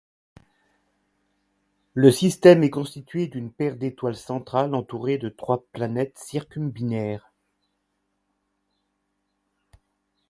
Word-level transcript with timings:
Le 1.93 2.09
système 2.09 2.63
est 2.63 2.71
constitué 2.71 3.27
d'une 3.27 3.51
paire 3.51 3.75
d'étoiles 3.77 4.15
centrale 4.15 4.73
entourée 4.73 5.19
de 5.19 5.29
trois 5.29 5.63
planètes 5.73 6.17
circumbinaires. 6.17 7.31